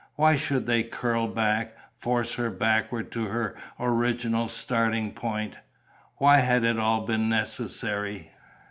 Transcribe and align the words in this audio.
Why 0.15 0.35
should 0.35 0.65
they 0.65 0.81
curl 0.81 1.27
back, 1.27 1.75
force 1.95 2.33
her 2.33 2.49
backwards 2.49 3.11
to 3.11 3.25
her 3.25 3.55
original 3.79 4.49
starting 4.49 5.11
point? 5.11 5.55
Why 6.17 6.37
had 6.39 6.63
it 6.63 6.79
all 6.79 7.01
been 7.05 7.29
necessary? 7.29 8.31